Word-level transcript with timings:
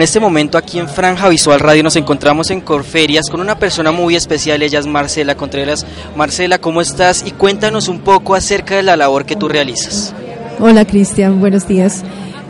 En 0.00 0.04
este 0.04 0.20
momento 0.20 0.56
aquí 0.56 0.78
en 0.78 0.88
Franja 0.88 1.28
Visual 1.28 1.58
Radio 1.58 1.82
nos 1.82 1.96
encontramos 1.96 2.52
en 2.52 2.60
Corferias 2.60 3.28
con 3.28 3.40
una 3.40 3.58
persona 3.58 3.90
muy 3.90 4.14
especial, 4.14 4.62
ella 4.62 4.78
es 4.78 4.86
Marcela 4.86 5.34
Contreras. 5.34 5.84
Marcela, 6.14 6.58
¿cómo 6.60 6.80
estás? 6.80 7.24
Y 7.26 7.32
cuéntanos 7.32 7.88
un 7.88 7.98
poco 7.98 8.36
acerca 8.36 8.76
de 8.76 8.84
la 8.84 8.96
labor 8.96 9.26
que 9.26 9.34
tú 9.34 9.48
realizas. 9.48 10.14
Hola 10.60 10.84
Cristian, 10.84 11.40
buenos 11.40 11.66
días. 11.66 12.04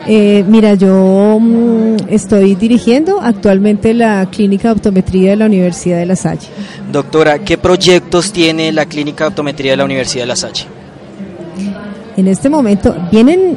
Eh, 0.06 0.45
mira, 0.46 0.74
yo 0.74 1.38
mm, 1.40 2.11
estoy 2.11 2.54
dirigiendo 2.54 3.22
actualmente 3.22 3.94
la 3.94 4.28
Clínica 4.30 4.69
de 4.69 4.74
Optometría 4.74 5.30
de 5.30 5.37
la 5.37 5.46
Universidad 5.46 5.96
de 5.96 6.04
La 6.04 6.17
Salle. 6.17 6.49
Doctora, 6.92 7.38
¿qué 7.38 7.56
proyectos 7.56 8.30
tiene 8.30 8.72
la 8.72 8.85
Clínica 8.85 9.24
de 9.24 9.28
Optometría 9.28 9.71
de 9.71 9.78
la 9.78 9.87
Universidad 9.87 10.24
de 10.24 10.28
La 10.28 10.37
Salle? 10.37 10.67
En 12.15 12.28
este 12.28 12.51
momento 12.51 12.94
vienen 13.10 13.56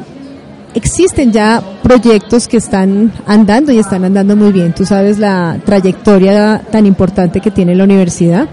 existen 0.74 1.30
ya 1.30 1.62
proyectos 1.82 2.48
que 2.48 2.56
están 2.56 3.12
andando 3.26 3.72
y 3.72 3.78
están 3.78 4.04
andando 4.04 4.36
muy 4.36 4.52
bien. 4.52 4.72
Tú 4.72 4.84
sabes 4.84 5.18
la 5.18 5.58
trayectoria 5.64 6.62
tan 6.70 6.86
importante 6.86 7.40
que 7.40 7.50
tiene 7.50 7.74
la 7.74 7.84
universidad. 7.84 8.48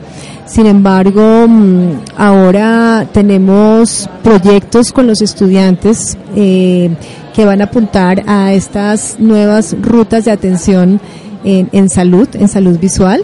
Sin 0.46 0.66
embargo, 0.66 1.48
mm, 1.48 1.90
ahora 2.18 3.08
tenemos 3.14 4.10
proyectos 4.24 4.92
con 4.92 5.06
los 5.08 5.22
estudiantes 5.22 6.18
eh, 6.36 6.90
que 7.34 7.46
van 7.46 7.62
a 7.62 7.66
apuntar 7.66 8.24
a 8.26 8.54
estas 8.54 9.20
nuevas 9.20 9.76
rutas 9.80 10.26
de 10.26 10.32
atención 10.32 11.00
en, 11.44 11.90
salud, 11.90 12.28
en 12.34 12.50
salud 12.50 12.78
visual, 12.80 13.24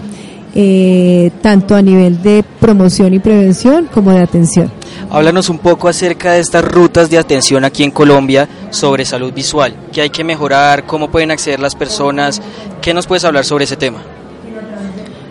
eh, 0.53 1.31
tanto 1.41 1.75
a 1.75 1.81
nivel 1.81 2.21
de 2.21 2.45
promoción 2.59 3.13
y 3.13 3.19
prevención 3.19 3.89
como 3.93 4.11
de 4.11 4.19
atención. 4.19 4.71
Háblanos 5.15 5.47
un 5.47 5.59
poco 5.59 5.87
acerca 5.87 6.33
de 6.33 6.41
estas 6.41 6.61
rutas 6.65 7.09
de 7.09 7.17
atención 7.17 7.63
aquí 7.63 7.85
en 7.85 7.91
Colombia 7.91 8.49
sobre 8.69 9.05
salud 9.05 9.31
visual. 9.31 9.73
¿Qué 9.93 10.01
hay 10.01 10.09
que 10.09 10.25
mejorar? 10.25 10.85
¿Cómo 10.85 11.09
pueden 11.09 11.31
acceder 11.31 11.61
las 11.61 11.73
personas? 11.73 12.41
¿Qué 12.81 12.93
nos 12.93 13.07
puedes 13.07 13.23
hablar 13.23 13.45
sobre 13.45 13.63
ese 13.63 13.77
tema? 13.77 13.99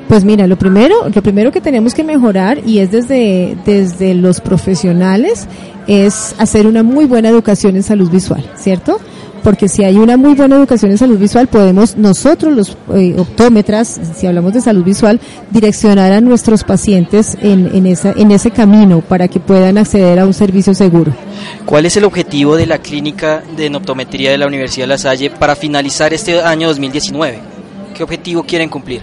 Pues 0.09 0.25
mira, 0.25 0.47
lo 0.47 0.57
primero, 0.57 1.11
lo 1.15 1.23
primero 1.23 1.53
que 1.53 1.61
tenemos 1.61 1.93
que 1.93 2.03
mejorar 2.03 2.63
y 2.65 2.79
es 2.79 2.93
desde, 2.93 3.59
desde 3.67 4.15
los 4.15 4.41
profesionales 4.41 5.47
es 5.87 6.35
hacer 6.39 6.67
una 6.67 6.83
muy 6.83 7.05
buena 7.05 7.29
educación 7.29 7.77
en 7.77 7.83
salud 7.83 8.09
visual, 8.09 8.43
¿cierto? 8.57 8.99
Porque 9.45 9.69
si 9.69 9.85
hay 9.85 9.99
una 9.99 10.17
muy 10.17 10.35
buena 10.35 10.57
educación 10.57 10.91
en 10.91 10.99
salud 10.99 11.19
visual, 11.19 11.49
podemos 11.49 11.99
nosotros, 11.99 12.57
los 12.57 12.79
eh, 12.95 13.15
optómetras, 13.19 14.01
si 14.17 14.27
hablamos 14.27 14.55
de 14.55 14.63
salud 14.63 14.83
visual, 14.83 15.21
direccionar 15.51 16.13
a 16.13 16.23
nuestros 16.23 16.65
pacientes 16.65 17.37
en, 17.43 17.71
en, 17.75 17.87
esa, 17.87 18.13
en 18.17 18.31
ese 18.31 18.51
camino 18.51 19.03
para 19.03 19.29
que 19.29 19.41
puedan 19.41 19.77
acceder 19.77 20.19
a 20.19 20.27
un 20.27 20.33
servicio 20.33 20.75
seguro. 20.75 21.13
¿Cuál 21.67 21.85
es 21.85 21.97
el 21.99 22.05
objetivo 22.05 22.57
de 22.57 22.67
la 22.67 22.79
clínica 22.79 23.43
de 23.55 23.69
optometría 23.77 24.31
de 24.31 24.39
la 24.39 24.47
Universidad 24.47 24.85
de 24.85 24.89
La 24.89 24.99
Salle 24.99 25.31
para 25.31 25.55
finalizar 25.55 26.15
este 26.15 26.41
año 26.41 26.69
2019? 26.69 27.39
¿Qué 27.95 28.03
objetivo 28.03 28.45
quieren 28.45 28.71
cumplir? 28.71 29.03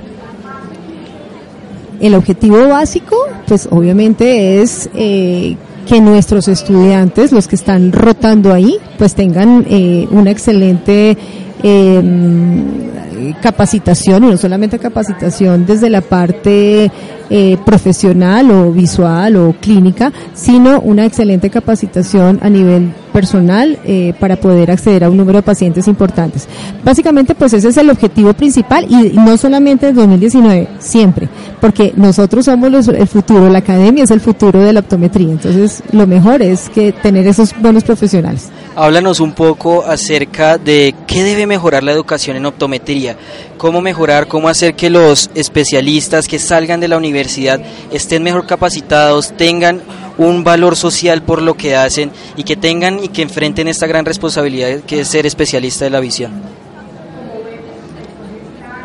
El 2.00 2.16
objetivo 2.16 2.68
básico, 2.68 3.16
pues 3.48 3.68
obviamente 3.70 4.60
es 4.60 4.90
eh, 4.96 5.56
que 5.88 6.02
nuestros 6.02 6.48
estudiantes, 6.48 7.32
los 7.32 7.48
que 7.48 7.56
están 7.56 7.92
rotando 7.92 8.54
ahí, 8.54 8.78
pues 8.98 9.16
tengan 9.16 9.66
eh, 9.70 10.08
una 10.12 10.32
excelente 10.32 11.18
eh, 11.64 13.34
capacitación, 13.42 14.24
y 14.24 14.28
no 14.28 14.38
solamente 14.38 14.80
capacitación 14.80 15.66
desde 15.66 15.90
la 15.90 16.02
parte 16.02 16.92
eh, 17.34 17.58
profesional 17.66 18.52
o 18.52 18.74
visual 18.74 19.38
o 19.38 19.54
clínica, 19.54 20.12
sino 20.34 20.82
una 20.82 21.06
excelente 21.06 21.50
capacitación 21.50 22.40
a 22.42 22.50
nivel 22.50 22.94
personal 23.14 23.80
eh, 23.86 24.14
para 24.20 24.36
poder 24.36 24.70
acceder 24.70 25.06
a 25.06 25.10
un 25.10 25.16
número 25.16 25.38
de 25.38 25.44
pacientes 25.44 25.88
importantes. 25.88 26.48
Básicamente, 26.84 27.34
pues 27.34 27.54
ese 27.54 27.70
es 27.70 27.78
el 27.78 27.90
objetivo 27.90 28.34
principal 28.34 28.86
y, 28.90 29.14
no 29.14 29.38
solamente 29.38 29.88
en 29.88 29.96
2019, 29.96 30.68
siempre, 30.80 31.30
porque 31.62 31.94
nosotros 31.96 32.44
somos 32.44 32.90
el 32.90 33.08
futuro, 33.08 33.50
la 33.50 33.60
academia 33.60 34.04
es 34.04 34.12
el 34.12 34.20
futuro 34.20 34.60
de 34.60 34.74
la 34.74 34.82
optometría, 34.82 35.32
entonces 35.32 35.84
lo 35.94 36.08
mejor 36.08 36.42
es 36.42 36.70
que 36.70 36.92
tener 36.92 37.28
esos 37.28 37.54
buenos 37.62 37.86
profesionales. 37.86 38.50
Háblanos 38.76 39.22
un 39.22 39.32
poco 39.34 39.86
acerca 39.86 40.58
de 40.58 40.96
qué 41.08 41.24
debe 41.24 41.48
mejorar 41.48 41.84
la 41.84 41.92
educación 41.92 42.38
en 42.38 42.46
optometría, 42.46 43.16
cómo 43.62 43.80
mejorar, 43.80 44.28
cómo 44.28 44.50
hacer 44.50 44.74
que 44.74 44.90
los 44.90 45.30
especialistas 45.36 46.28
que 46.28 46.40
salgan 46.40 46.80
de 46.80 46.88
la 46.88 46.98
universidad 46.98 47.62
estén 47.92 48.24
mejor 48.24 48.48
capacitados, 48.48 49.38
tengan 49.38 49.82
un 50.18 50.44
valor 50.44 50.76
social 50.76 51.22
por 51.22 51.44
lo 51.44 51.54
que 51.54 51.76
hacen 51.76 52.10
y 52.36 52.42
que 52.42 52.56
tengan 52.56 53.04
y 53.04 53.10
que 53.10 53.22
enfrenten 53.22 53.68
esta 53.68 53.86
gran 53.86 54.04
responsabilidad 54.04 54.80
que 54.80 55.02
es 55.02 55.08
ser 55.10 55.28
especialista 55.28 55.86
de 55.86 55.92
la 55.92 56.00
visión. 56.00 56.32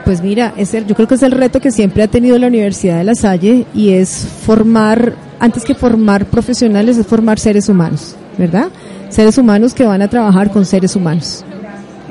Pues 0.05 0.21
mira, 0.21 0.53
es 0.59 0.73
yo 0.73 0.95
creo 0.95 1.09
que 1.09 1.15
es 1.15 1.23
el 1.23 1.33
reto 1.33 1.59
que 1.59 1.71
siempre 1.71 2.03
ha 2.03 2.09
tenido 2.09 2.39
la 2.39 2.49
Universidad 2.49 2.99
de 2.99 3.05
La 3.05 3.15
Salle 3.15 3.65
y 3.75 3.95
es 3.95 4.29
formar, 4.45 5.15
antes 5.41 5.65
que 5.65 5.75
formar 5.75 6.27
profesionales, 6.27 6.99
es 6.99 7.07
formar 7.07 7.39
seres 7.39 7.71
humanos, 7.71 8.15
¿verdad? 8.37 8.69
seres 9.09 9.39
humanos 9.39 9.73
que 9.73 9.87
van 9.87 10.03
a 10.03 10.09
trabajar 10.09 10.51
con 10.51 10.67
seres 10.67 10.95
humanos. 10.97 11.45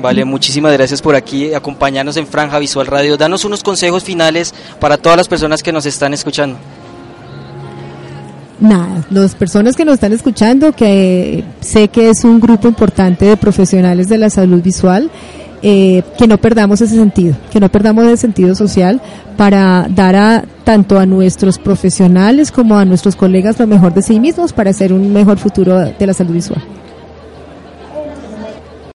Vale, 0.00 0.24
muchísimas 0.24 0.72
gracias 0.72 1.00
por 1.00 1.14
aquí 1.14 1.54
acompañarnos 1.54 2.16
en 2.16 2.26
Franja 2.26 2.58
Visual 2.58 2.86
Radio. 2.86 3.16
Danos 3.16 3.44
unos 3.44 3.62
consejos 3.62 4.04
finales 4.04 4.54
para 4.78 4.98
todas 4.98 5.16
las 5.16 5.28
personas 5.28 5.62
que 5.62 5.72
nos 5.72 5.86
están 5.86 6.12
escuchando. 6.12 6.58
Nada, 8.60 9.04
las 9.10 9.34
personas 9.34 9.76
que 9.76 9.84
nos 9.84 9.94
están 9.94 10.12
escuchando, 10.12 10.72
que 10.72 11.44
sé 11.60 11.88
que 11.88 12.10
es 12.10 12.24
un 12.24 12.40
grupo 12.40 12.68
importante 12.68 13.26
de 13.26 13.36
profesionales 13.36 14.08
de 14.08 14.16
la 14.16 14.30
salud 14.30 14.62
visual, 14.62 15.10
eh, 15.62 16.02
que 16.18 16.26
no 16.26 16.38
perdamos 16.38 16.80
ese 16.80 16.96
sentido, 16.96 17.36
que 17.50 17.60
no 17.60 17.68
perdamos 17.70 18.04
ese 18.04 18.18
sentido 18.18 18.54
social 18.54 19.00
para 19.36 19.88
dar 19.90 20.16
a 20.16 20.44
tanto 20.64 20.98
a 20.98 21.06
nuestros 21.06 21.58
profesionales 21.58 22.50
como 22.50 22.76
a 22.78 22.84
nuestros 22.84 23.16
colegas 23.16 23.58
lo 23.58 23.66
mejor 23.66 23.92
de 23.92 24.02
sí 24.02 24.20
mismos 24.20 24.52
para 24.52 24.70
hacer 24.70 24.92
un 24.92 25.12
mejor 25.12 25.38
futuro 25.38 25.78
de 25.78 26.06
la 26.06 26.14
salud 26.14 26.32
visual. 26.32 26.62